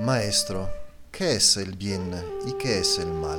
Maestro, 0.00 0.66
¿qué 1.12 1.32
es 1.34 1.58
el 1.58 1.76
bien 1.76 2.10
y 2.46 2.54
qué 2.54 2.78
es 2.78 2.98
el 2.98 3.12
mal? 3.12 3.38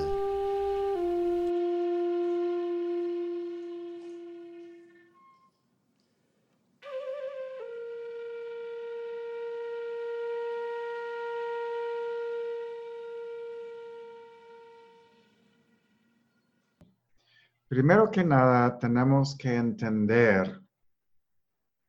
Primero 17.68 18.12
que 18.12 18.24
nada, 18.24 18.78
tenemos 18.78 19.36
que 19.36 19.56
entender 19.56 20.62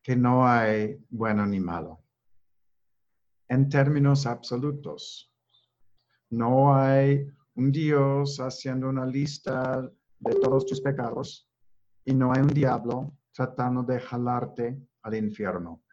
que 0.01 0.15
no 0.15 0.47
hay 0.47 0.97
bueno 1.11 1.45
ni 1.45 1.59
malo 1.59 2.02
en 3.49 3.69
términos 3.69 4.25
absolutos. 4.25 5.31
No 6.29 6.75
hay 6.75 7.27
un 7.55 7.71
Dios 7.71 8.39
haciendo 8.39 8.89
una 8.89 9.05
lista 9.05 9.81
de 10.19 10.35
todos 10.35 10.65
tus 10.65 10.81
pecados 10.81 11.49
y 12.05 12.13
no 12.13 12.31
hay 12.33 12.41
un 12.41 12.47
diablo 12.47 13.15
tratando 13.31 13.83
de 13.83 13.99
jalarte 13.99 14.79
al 15.01 15.15
infierno. 15.15 15.83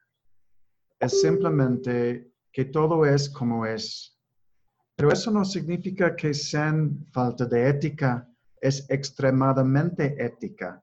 Es 0.98 1.20
simplemente 1.20 2.32
que 2.52 2.66
todo 2.66 3.04
es 3.06 3.28
como 3.28 3.66
es. 3.66 4.18
Pero 4.96 5.12
eso 5.12 5.30
no 5.30 5.44
significa 5.44 6.14
que 6.14 6.34
sean 6.34 7.06
falta 7.10 7.46
de 7.46 7.68
ética 7.68 8.26
es 8.60 8.88
extremadamente 8.90 10.14
ética, 10.22 10.82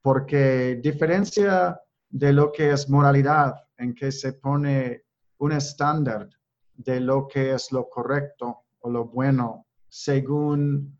porque 0.00 0.78
diferencia 0.82 1.80
de 2.08 2.32
lo 2.32 2.52
que 2.52 2.70
es 2.70 2.88
moralidad, 2.88 3.54
en 3.76 3.94
que 3.94 4.12
se 4.12 4.34
pone 4.34 5.04
un 5.40 5.52
estándar 5.52 6.28
de 6.74 7.00
lo 7.00 7.26
que 7.26 7.52
es 7.54 7.72
lo 7.72 7.88
correcto 7.88 8.64
o 8.80 8.90
lo 8.90 9.06
bueno 9.06 9.66
según 9.88 10.98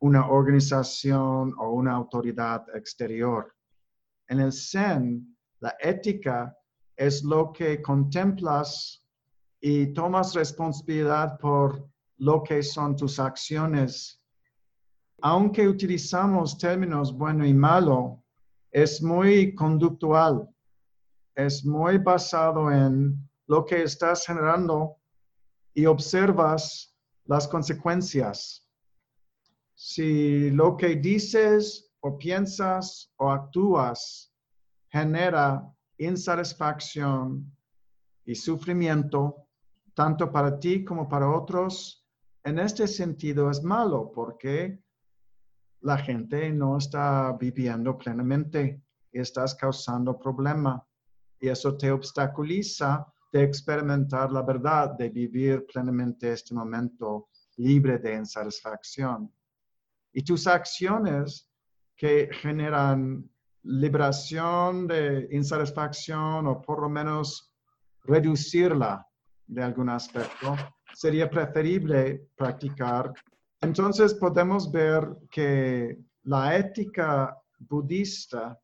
una 0.00 0.28
organización 0.28 1.54
o 1.58 1.70
una 1.70 1.92
autoridad 1.92 2.64
exterior. 2.74 3.54
En 4.28 4.40
el 4.40 4.52
Zen, 4.52 5.36
la 5.60 5.76
ética 5.78 6.56
es 6.96 7.22
lo 7.22 7.52
que 7.52 7.80
contemplas 7.80 9.04
y 9.60 9.92
tomas 9.92 10.34
responsabilidad 10.34 11.38
por 11.38 11.86
lo 12.18 12.42
que 12.42 12.62
son 12.62 12.96
tus 12.96 13.18
acciones. 13.18 14.20
Aunque 15.20 15.68
utilizamos 15.68 16.58
términos 16.58 17.16
bueno 17.16 17.46
y 17.46 17.54
malo, 17.54 18.24
es 18.70 19.02
muy 19.02 19.54
conductual, 19.54 20.48
es 21.34 21.64
muy 21.64 21.98
basado 21.98 22.72
en 22.72 23.28
lo 23.52 23.66
que 23.66 23.82
estás 23.82 24.24
generando 24.24 24.96
y 25.74 25.84
observas 25.84 26.96
las 27.26 27.46
consecuencias. 27.46 28.66
Si 29.74 30.48
lo 30.48 30.74
que 30.74 30.96
dices 30.96 31.92
o 32.00 32.16
piensas 32.16 33.12
o 33.18 33.30
actúas 33.30 34.32
genera 34.88 35.70
insatisfacción 35.98 37.54
y 38.24 38.34
sufrimiento, 38.34 39.46
tanto 39.92 40.32
para 40.32 40.58
ti 40.58 40.82
como 40.82 41.06
para 41.06 41.28
otros, 41.28 42.06
en 42.44 42.58
este 42.58 42.88
sentido 42.88 43.50
es 43.50 43.62
malo 43.62 44.10
porque 44.14 44.82
la 45.82 45.98
gente 45.98 46.50
no 46.52 46.78
está 46.78 47.36
viviendo 47.38 47.98
plenamente 47.98 48.82
y 49.12 49.20
estás 49.20 49.54
causando 49.54 50.18
problema 50.18 50.82
y 51.38 51.48
eso 51.50 51.76
te 51.76 51.90
obstaculiza 51.90 53.12
de 53.32 53.42
experimentar 53.42 54.30
la 54.30 54.42
verdad, 54.42 54.90
de 54.90 55.08
vivir 55.08 55.64
plenamente 55.66 56.32
este 56.32 56.54
momento 56.54 57.30
libre 57.56 57.98
de 57.98 58.14
insatisfacción. 58.14 59.32
Y 60.12 60.22
tus 60.22 60.46
acciones 60.46 61.48
que 61.96 62.28
generan 62.30 63.28
liberación 63.62 64.86
de 64.86 65.28
insatisfacción 65.30 66.46
o 66.46 66.60
por 66.60 66.82
lo 66.82 66.90
menos 66.90 67.50
reducirla 68.04 69.06
de 69.46 69.62
algún 69.62 69.88
aspecto, 69.88 70.56
sería 70.92 71.30
preferible 71.30 72.28
practicar. 72.36 73.12
Entonces 73.60 74.14
podemos 74.14 74.70
ver 74.70 75.08
que 75.30 75.98
la 76.24 76.56
ética 76.56 77.36
budista 77.58 78.58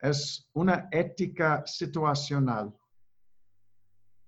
es 0.00 0.48
una 0.52 0.88
ética 0.90 1.62
situacional 1.66 2.72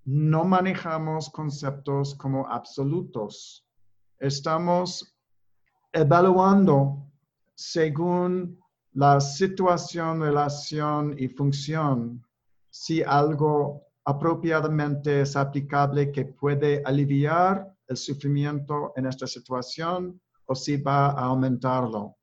no 0.06 0.44
manejamos 0.44 1.28
conceptos 1.31 2.15
como 2.15 2.47
absolutos. 2.49 3.67
Estamos 4.21 5.17
evaluando 5.93 7.11
según 7.56 8.59
la 8.93 9.21
situación, 9.21 10.21
relación 10.21 11.17
y 11.19 11.28
función 11.28 12.25
si 12.71 13.03
algo 13.03 13.83
apropiadamente 14.05 15.22
es 15.22 15.34
aplicable 15.34 16.12
que 16.12 16.25
puede 16.25 16.83
aliviar 16.84 17.75
el 17.88 17.97
sufrimiento 17.97 18.93
en 18.94 19.06
esta 19.06 19.27
situación 19.27 20.21
o 20.44 20.55
si 20.55 20.77
va 20.77 21.06
a 21.06 21.25
aumentarlo. 21.25 22.17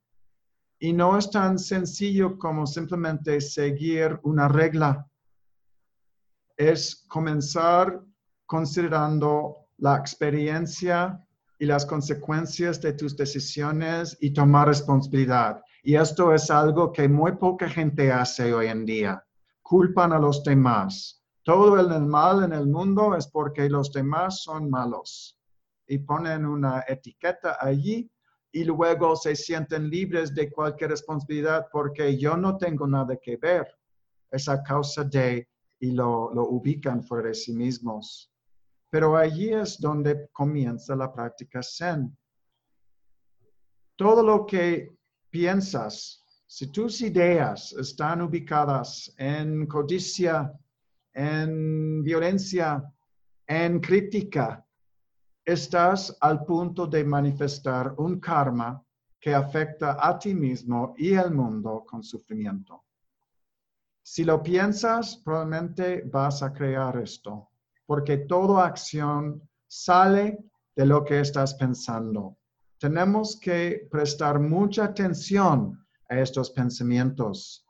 Y 0.79 0.93
no 0.93 1.17
es 1.17 1.29
tan 1.29 1.59
sencillo 1.59 2.37
como 2.37 2.65
simplemente 2.65 3.41
seguir 3.41 4.19
una 4.23 4.47
regla 4.47 5.05
es 6.57 7.05
comenzar 7.07 8.01
considerando 8.45 9.67
la 9.77 9.97
experiencia 9.97 11.19
y 11.59 11.65
las 11.65 11.85
consecuencias 11.85 12.81
de 12.81 12.93
tus 12.93 13.15
decisiones 13.15 14.17
y 14.19 14.31
tomar 14.31 14.67
responsabilidad. 14.67 15.61
Y 15.83 15.95
esto 15.95 16.33
es 16.33 16.49
algo 16.49 16.91
que 16.91 17.07
muy 17.07 17.33
poca 17.33 17.69
gente 17.69 18.11
hace 18.11 18.53
hoy 18.53 18.67
en 18.67 18.85
día. 18.85 19.23
Culpan 19.61 20.13
a 20.13 20.19
los 20.19 20.43
demás. 20.43 21.23
Todo 21.43 21.79
el 21.79 22.01
mal 22.05 22.43
en 22.43 22.53
el 22.53 22.67
mundo 22.67 23.15
es 23.15 23.27
porque 23.27 23.69
los 23.69 23.91
demás 23.91 24.43
son 24.43 24.69
malos. 24.69 25.37
Y 25.87 25.99
ponen 25.99 26.45
una 26.45 26.85
etiqueta 26.87 27.57
allí 27.59 28.09
y 28.51 28.63
luego 28.63 29.15
se 29.15 29.35
sienten 29.35 29.89
libres 29.89 30.33
de 30.33 30.51
cualquier 30.51 30.91
responsabilidad 30.91 31.67
porque 31.71 32.17
yo 32.17 32.37
no 32.37 32.55
tengo 32.57 32.87
nada 32.87 33.17
que 33.17 33.35
ver. 33.35 33.67
Es 34.31 34.47
a 34.47 34.63
causa 34.63 35.03
de 35.03 35.49
y 35.83 35.91
lo, 35.91 36.31
ubican 36.31 37.03
fuera 37.03 37.27
de 37.27 37.33
sí 37.33 37.51
mismos. 37.51 38.31
Pero 38.89 39.17
allí 39.17 39.49
es 39.49 39.77
donde 39.81 40.29
comienza 40.31 40.95
la 40.95 41.11
práctica 41.11 41.61
Zen. 41.61 42.17
Todo 43.97 44.23
lo 44.23 44.45
que 44.45 44.95
piensas, 45.29 46.23
si 46.47 46.71
tus 46.71 47.01
ideas 47.01 47.73
están 47.73 48.21
ubicadas 48.21 49.13
en 49.17 49.67
codicia, 49.67 50.53
en 51.13 52.01
violencia, 52.01 52.81
en 53.45 53.81
crítica, 53.81 54.65
estás 55.43 56.15
al 56.21 56.45
punto 56.45 56.87
de 56.87 57.03
manifestar 57.03 57.93
un 57.97 58.21
karma 58.21 58.81
que 59.19 59.35
afecta 59.35 59.97
a 59.99 60.17
ti 60.17 60.33
mismo 60.33 60.93
y 60.97 61.15
al 61.15 61.33
mundo 61.33 61.83
con 61.85 62.01
sufrimiento. 62.01 62.82
Si 64.03 64.25
lo 64.25 64.43
piensas, 64.43 65.15
probablemente 65.23 66.03
vas 66.05 66.43
a 66.43 66.51
crear 66.51 66.97
esto, 66.97 67.49
porque 67.85 68.17
toda 68.17 68.65
acción 68.65 69.41
sale 69.65 70.37
de 70.75 70.85
lo 70.85 71.03
que 71.05 71.21
estás 71.21 71.53
pensando. 71.55 72.37
Tenemos 72.77 73.39
que 73.39 73.87
prestar 73.89 74.39
mucha 74.39 74.83
atención 74.83 75.79
a 76.09 76.19
estos 76.19 76.51
pensamientos. 76.51 77.65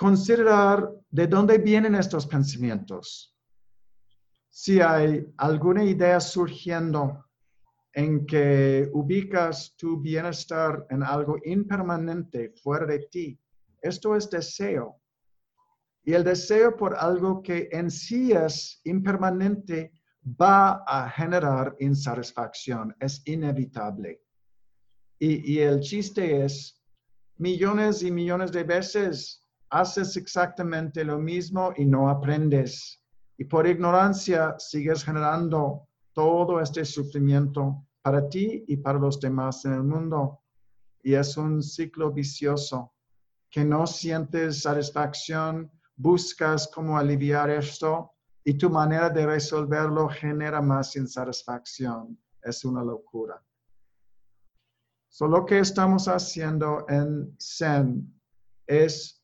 considerar 0.00 0.90
de 1.10 1.26
dónde 1.26 1.58
vienen 1.58 1.94
estos 1.94 2.26
pensamientos. 2.26 3.36
Si 4.48 4.80
hay 4.80 5.26
alguna 5.36 5.84
idea 5.84 6.18
surgiendo 6.20 7.26
en 7.92 8.24
que 8.24 8.88
ubicas 8.94 9.74
tu 9.76 10.00
bienestar 10.00 10.86
en 10.88 11.02
algo 11.02 11.36
impermanente 11.44 12.54
fuera 12.62 12.86
de 12.86 13.00
ti, 13.10 13.38
esto 13.82 14.16
es 14.16 14.30
deseo. 14.30 14.99
Y 16.04 16.14
el 16.14 16.24
deseo 16.24 16.76
por 16.76 16.96
algo 16.96 17.42
que 17.42 17.68
en 17.72 17.90
sí 17.90 18.32
es 18.32 18.80
impermanente 18.84 19.92
va 20.40 20.82
a 20.86 21.08
generar 21.10 21.76
insatisfacción, 21.78 22.94
es 23.00 23.22
inevitable. 23.26 24.22
Y, 25.18 25.54
y 25.54 25.58
el 25.60 25.80
chiste 25.80 26.44
es, 26.44 26.82
millones 27.36 28.02
y 28.02 28.10
millones 28.10 28.52
de 28.52 28.64
veces 28.64 29.46
haces 29.70 30.16
exactamente 30.16 31.04
lo 31.04 31.18
mismo 31.18 31.72
y 31.76 31.84
no 31.84 32.08
aprendes. 32.08 33.02
Y 33.38 33.44
por 33.44 33.66
ignorancia 33.66 34.56
sigues 34.58 35.04
generando 35.04 35.88
todo 36.12 36.60
este 36.60 36.84
sufrimiento 36.84 37.86
para 38.02 38.28
ti 38.28 38.64
y 38.66 38.76
para 38.76 38.98
los 38.98 39.20
demás 39.20 39.64
en 39.64 39.72
el 39.72 39.82
mundo. 39.82 40.40
Y 41.02 41.14
es 41.14 41.36
un 41.36 41.62
ciclo 41.62 42.12
vicioso 42.12 42.92
que 43.50 43.64
no 43.64 43.86
sientes 43.86 44.62
satisfacción, 44.62 45.70
buscas 46.00 46.66
cómo 46.68 46.96
aliviar 46.96 47.50
esto 47.50 48.14
y 48.42 48.54
tu 48.54 48.70
manera 48.70 49.10
de 49.10 49.26
resolverlo 49.26 50.08
genera 50.08 50.62
más 50.62 50.96
insatisfacción. 50.96 52.18
Es 52.42 52.64
una 52.64 52.82
locura. 52.82 53.42
Solo 55.08 55.40
lo 55.40 55.46
que 55.46 55.58
estamos 55.58 56.08
haciendo 56.08 56.86
en 56.88 57.36
Zen 57.38 58.18
es 58.66 59.22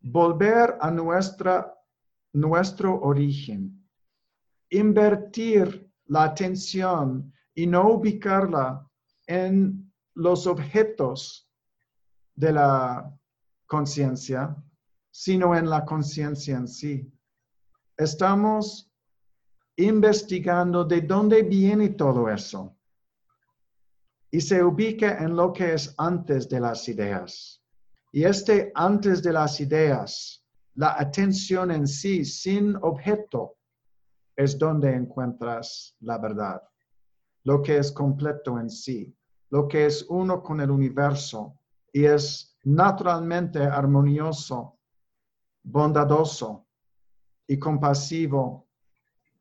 volver 0.00 0.76
a 0.80 0.90
nuestra, 0.90 1.72
nuestro 2.32 3.00
origen, 3.00 3.86
invertir 4.70 5.88
la 6.06 6.24
atención 6.24 7.32
y 7.54 7.68
no 7.68 7.88
ubicarla 7.90 8.84
en 9.28 9.92
los 10.14 10.48
objetos 10.48 11.48
de 12.34 12.52
la 12.52 13.16
conciencia, 13.66 14.56
sino 15.10 15.56
en 15.56 15.68
la 15.68 15.84
conciencia 15.84 16.56
en 16.56 16.68
sí. 16.68 17.12
Estamos 17.96 18.90
investigando 19.76 20.84
de 20.84 21.00
dónde 21.00 21.42
viene 21.42 21.90
todo 21.90 22.28
eso 22.28 22.76
y 24.30 24.40
se 24.40 24.62
ubica 24.62 25.18
en 25.18 25.34
lo 25.34 25.52
que 25.52 25.74
es 25.74 25.94
antes 25.98 26.48
de 26.48 26.60
las 26.60 26.88
ideas. 26.88 27.62
Y 28.12 28.24
este 28.24 28.72
antes 28.74 29.22
de 29.22 29.32
las 29.32 29.60
ideas, 29.60 30.44
la 30.74 30.96
atención 30.98 31.70
en 31.70 31.86
sí 31.86 32.24
sin 32.24 32.76
objeto, 32.76 33.56
es 34.36 34.58
donde 34.58 34.94
encuentras 34.94 35.94
la 36.00 36.16
verdad, 36.16 36.62
lo 37.44 37.62
que 37.62 37.76
es 37.76 37.92
completo 37.92 38.58
en 38.58 38.70
sí, 38.70 39.14
lo 39.50 39.68
que 39.68 39.86
es 39.86 40.06
uno 40.08 40.42
con 40.42 40.60
el 40.60 40.70
universo 40.70 41.58
y 41.92 42.04
es 42.04 42.56
naturalmente 42.64 43.62
armonioso, 43.62 44.78
bondadoso 45.62 46.66
y 47.46 47.58
compasivo. 47.58 48.68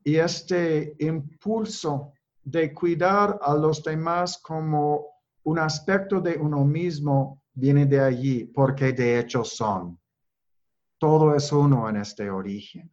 Y 0.03 0.15
este 0.15 0.95
impulso 0.99 2.13
de 2.43 2.73
cuidar 2.73 3.37
a 3.41 3.53
los 3.53 3.83
demás 3.83 4.39
como 4.41 5.05
un 5.43 5.59
aspecto 5.59 6.19
de 6.19 6.37
uno 6.37 6.63
mismo 6.65 7.43
viene 7.53 7.85
de 7.85 7.99
allí, 7.99 8.45
porque 8.45 8.93
de 8.93 9.19
hecho 9.19 9.43
son. 9.43 9.99
Todo 10.97 11.35
es 11.35 11.51
uno 11.51 11.87
en 11.89 11.97
este 11.97 12.29
origen. 12.29 12.91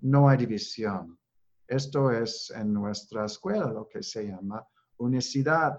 No 0.00 0.28
hay 0.28 0.38
división. 0.38 1.18
Esto 1.66 2.10
es 2.10 2.50
en 2.54 2.72
nuestra 2.72 3.26
escuela 3.26 3.70
lo 3.70 3.88
que 3.88 4.02
se 4.02 4.26
llama 4.26 4.66
unicidad 4.98 5.78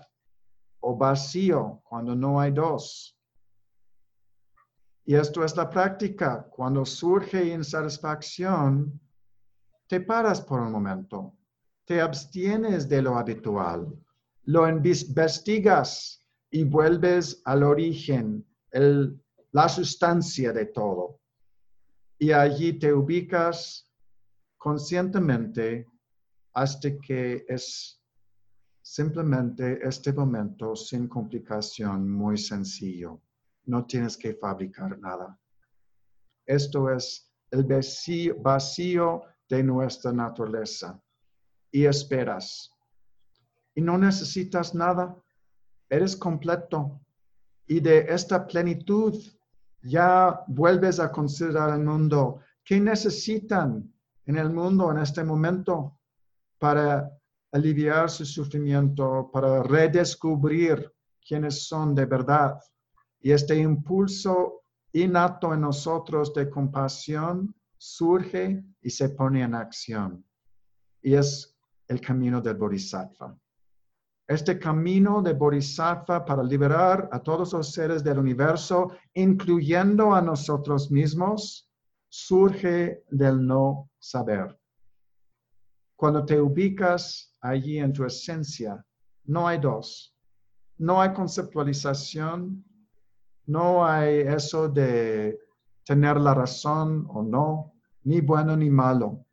o 0.81 0.95
vacío 0.95 1.81
cuando 1.83 2.15
no 2.15 2.39
hay 2.39 2.51
dos. 2.51 3.18
Y 5.05 5.15
esto 5.15 5.43
es 5.43 5.55
la 5.55 5.69
práctica. 5.69 6.47
Cuando 6.49 6.85
surge 6.85 7.45
insatisfacción, 7.45 8.99
te 9.87 10.01
paras 10.01 10.41
por 10.41 10.59
un 10.59 10.71
momento, 10.71 11.35
te 11.85 11.99
abstienes 11.99 12.87
de 12.87 13.01
lo 13.01 13.17
habitual, 13.17 13.87
lo 14.43 14.69
investigas 14.69 16.23
y 16.51 16.63
vuelves 16.63 17.41
al 17.45 17.63
origen, 17.63 18.45
la 18.71 19.69
sustancia 19.69 20.53
de 20.53 20.67
todo. 20.67 21.19
Y 22.19 22.31
allí 22.31 22.77
te 22.77 22.93
ubicas 22.93 23.89
conscientemente 24.57 25.87
hasta 26.53 26.99
que 26.99 27.45
es 27.47 27.99
simplemente 28.81 29.79
este 29.81 30.13
momento 30.13 30.75
sin 30.75 31.07
complicación, 31.07 32.09
muy 32.09 32.37
sencillo. 32.37 33.21
No 33.69 33.85
tienes 33.85 34.17
que 34.17 34.33
fabricar 34.33 34.97
nada. 34.97 35.39
Esto 36.43 36.89
es 36.89 37.31
el 37.51 37.63
vacío 38.41 39.21
de 39.47 39.61
nuestra 39.61 40.11
naturaleza 40.11 40.99
y 41.71 41.85
esperas. 41.85 42.75
Y 43.75 43.81
no 43.81 43.95
necesitas 43.99 44.73
nada, 44.73 45.15
eres 45.87 46.17
completo. 46.17 46.99
Y 47.67 47.79
de 47.79 48.07
esta 48.09 48.47
plenitud 48.47 49.13
ya 49.83 50.43
vuelves 50.47 50.99
a 50.99 51.11
considerar 51.11 51.77
el 51.77 51.85
mundo. 51.85 52.39
¿Qué 52.63 52.79
necesitan 52.79 53.93
en 54.25 54.35
el 54.35 54.49
mundo 54.49 54.89
en 54.89 54.97
este 54.97 55.23
momento 55.23 55.99
para 56.57 57.07
aliviar 57.51 58.09
su 58.09 58.25
sufrimiento, 58.25 59.29
para 59.31 59.61
redescubrir 59.61 60.91
quiénes 61.23 61.67
son 61.67 61.93
de 61.93 62.05
verdad? 62.05 62.59
Y 63.21 63.31
este 63.31 63.57
impulso 63.57 64.61
innato 64.93 65.53
en 65.53 65.61
nosotros 65.61 66.33
de 66.33 66.49
compasión 66.49 67.53
surge 67.77 68.63
y 68.81 68.89
se 68.89 69.09
pone 69.09 69.43
en 69.43 69.55
acción. 69.55 70.25
Y 71.01 71.13
es 71.15 71.55
el 71.87 72.01
camino 72.01 72.41
del 72.41 72.55
Bodhisattva. 72.55 73.37
Este 74.27 74.59
camino 74.59 75.23
de 75.23 75.33
Bodhisattva 75.33 76.23
para 76.23 76.43
liberar 76.43 77.09
a 77.11 77.19
todos 77.21 77.51
los 77.53 77.71
seres 77.71 78.03
del 78.03 78.19
universo, 78.19 78.91
incluyendo 79.15 80.13
a 80.13 80.21
nosotros 80.21 80.91
mismos, 80.91 81.67
surge 82.07 83.03
del 83.09 83.45
no 83.45 83.89
saber. 83.97 84.59
Cuando 85.95 86.25
te 86.25 86.39
ubicas 86.39 87.35
allí 87.41 87.79
en 87.79 87.91
tu 87.91 88.05
esencia, 88.05 88.85
no 89.25 89.47
hay 89.47 89.59
dos. 89.59 90.15
No 90.77 91.01
hay 91.01 91.11
conceptualización, 91.11 92.63
no 93.49 93.83
hay 93.83 94.19
eso 94.19 94.69
de 94.69 95.39
tener 95.83 96.17
la 96.17 96.35
razón 96.35 97.07
o 97.09 97.23
no, 97.23 97.73
ni 98.03 98.21
bueno 98.21 98.55
ni 98.55 98.69
malo. 98.69 99.25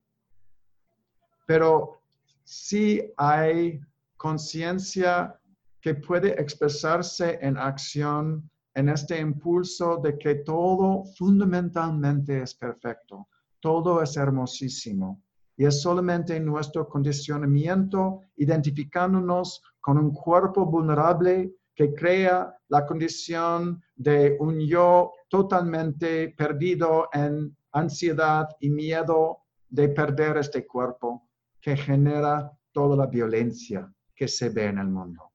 Pero 1.46 2.00
si 2.42 3.12
hay 3.18 3.78
conciencia 4.16 5.38
que 5.82 5.96
puede 5.96 6.40
expresarse 6.40 7.38
en 7.42 7.58
acción 7.58 8.50
en 8.75 8.88
este 8.88 9.20
impulso 9.20 9.99
de 9.99 10.16
que 10.16 10.37
todo 10.37 11.04
fundamentalmente 11.18 12.42
es 12.42 12.54
perfecto, 12.54 13.28
todo 13.61 14.02
es 14.02 14.16
hermosísimo. 14.16 15.23
Y 15.58 15.66
es 15.66 15.82
solamente 15.82 16.40
nuestro 16.40 16.88
condicionamiento 16.88 18.23
identificándonos 18.37 19.62
con 19.80 19.99
un 19.99 20.12
cuerpo 20.12 20.64
vulnerable 20.64 21.54
que 21.75 21.94
crea 21.94 22.54
la 22.68 22.87
condición 22.87 23.82
de 23.96 24.36
un 24.38 24.60
yo 24.60 25.12
totalmente 25.28 26.28
perdido 26.36 27.08
en 27.12 27.56
ansiedad 27.72 28.48
y 28.60 28.70
miedo 28.70 29.44
de 29.68 29.88
perder 29.88 30.36
este 30.36 30.66
cuerpo 30.66 31.28
que 31.60 31.76
genera 31.76 32.52
toda 32.72 32.96
la 32.96 33.06
violencia 33.06 33.92
que 34.14 34.28
se 34.28 34.50
ve 34.50 34.66
en 34.66 34.78
el 34.78 34.88
mundo. 34.88 35.32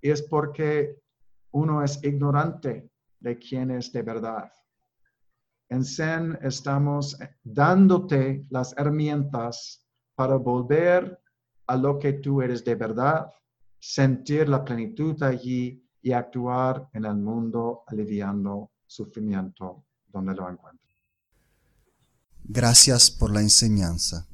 Y 0.00 0.10
es 0.10 0.22
porque 0.22 1.00
uno 1.52 1.82
es 1.82 2.02
ignorante 2.02 2.90
de 3.18 3.38
quién 3.38 3.70
es 3.70 3.92
de 3.92 4.02
verdad. 4.02 4.50
En 5.68 5.84
Zen 5.84 6.38
estamos 6.42 7.16
dándote 7.44 8.44
las 8.50 8.76
herramientas 8.76 9.86
para 10.16 10.36
volver 10.36 11.20
a 11.66 11.76
lo 11.76 11.98
que 11.98 12.14
tú 12.14 12.42
eres 12.42 12.64
de 12.64 12.74
verdad, 12.74 13.32
sentir 13.78 14.48
la 14.48 14.64
plenitud 14.64 15.22
allí 15.22 15.88
y 16.02 16.12
actuar 16.12 16.88
en 16.92 17.04
el 17.04 17.16
mundo 17.16 17.82
aliviando 17.86 18.70
sufrimiento 18.86 19.84
donde 20.06 20.34
lo 20.34 20.48
encuentres. 20.48 20.90
Gracias 22.44 23.10
por 23.10 23.32
la 23.32 23.40
enseñanza. 23.40 24.26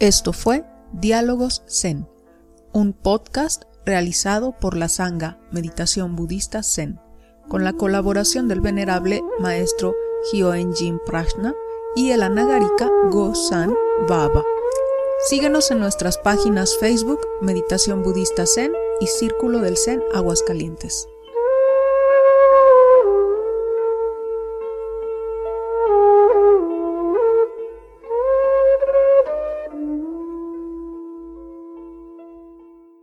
Esto 0.00 0.32
fue 0.32 0.64
Diálogos 0.94 1.62
Zen, 1.68 2.08
un 2.72 2.94
podcast 2.94 3.64
realizado 3.84 4.58
por 4.58 4.74
la 4.74 4.88
Sangha 4.88 5.38
Meditación 5.52 6.16
Budista 6.16 6.62
Zen, 6.62 6.98
con 7.50 7.64
la 7.64 7.72
colaboración 7.72 8.46
del 8.48 8.60
venerable 8.60 9.22
maestro 9.40 9.94
Hyoenjin 10.32 11.00
Prajna 11.04 11.52
y 11.96 12.12
el 12.12 12.22
anagarika 12.22 12.88
Go-san 13.10 13.74
Baba. 14.08 14.44
Síguenos 15.28 15.70
en 15.72 15.80
nuestras 15.80 16.16
páginas 16.16 16.78
Facebook 16.78 17.20
Meditación 17.42 18.02
Budista 18.04 18.46
Zen 18.46 18.72
y 19.00 19.08
Círculo 19.08 19.58
del 19.58 19.76
Zen 19.76 20.00
Aguascalientes. 20.14 21.08